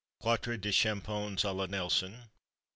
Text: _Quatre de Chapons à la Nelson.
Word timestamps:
_Quatre 0.19 0.57
de 0.57 0.71
Chapons 0.71 1.43
à 1.43 1.55
la 1.55 1.67
Nelson. 1.67 2.31